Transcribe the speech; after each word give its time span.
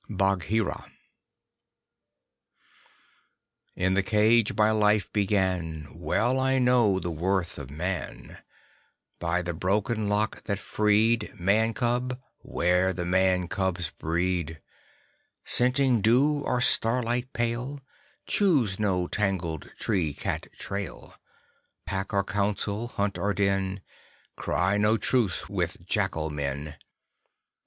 _BAGHEERA 0.17 0.91
In 3.75 3.93
the 3.93 4.01
cage 4.01 4.53
my 4.55 4.71
life 4.71 5.13
began; 5.13 5.89
Well 5.93 6.39
I 6.39 6.57
know 6.57 6.99
the 6.99 7.11
worth 7.11 7.59
of 7.59 7.69
Man. 7.69 8.39
By 9.19 9.43
the 9.43 9.53
Broken 9.53 10.09
Lock 10.09 10.41
that 10.45 10.57
freed 10.57 11.31
Man 11.39 11.75
cub, 11.75 12.19
'ware 12.41 12.93
the 12.93 13.05
Man 13.05 13.47
cub's 13.47 13.91
breed! 13.91 14.57
Scenting 15.45 16.01
dew 16.01 16.39
or 16.47 16.61
starlight 16.61 17.31
pale, 17.33 17.79
Choose 18.25 18.79
no 18.79 19.05
tangled 19.05 19.69
tree 19.77 20.15
cat 20.15 20.47
trail. 20.57 21.13
Pack 21.85 22.11
or 22.11 22.23
council, 22.23 22.87
hunt 22.87 23.19
or 23.19 23.35
den, 23.35 23.81
Cry 24.35 24.77
no 24.77 24.97
truce 24.97 25.47
with 25.47 25.85
Jackal 25.85 26.31
Men. 26.31 26.75